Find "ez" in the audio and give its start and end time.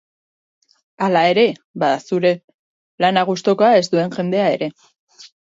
3.83-3.85